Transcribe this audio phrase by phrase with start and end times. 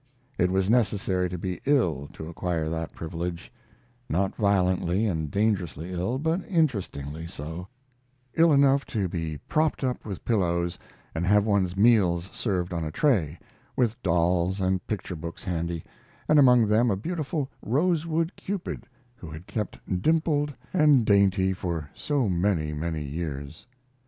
[0.39, 3.53] It was necessary to be ill to acquire that privilege
[4.09, 7.67] not violently and dangerously ill, but interestingly so
[8.33, 10.79] ill enough to be propped up with pillows
[11.13, 13.37] and have one's meals served on a tray,
[13.75, 15.83] with dolls and picture books handy,
[16.27, 22.27] and among them a beautiful rosewood cupid who had kept dimpled and dainty for so
[22.27, 23.67] many, many years.